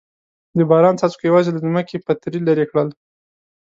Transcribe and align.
د 0.57 0.59
باران 0.69 0.95
څاڅکو 0.99 1.23
یوازې 1.29 1.49
له 1.53 1.59
ځمکې 1.65 2.03
پتري 2.07 2.39
لرې 2.47 2.65
کړل. 2.71 2.87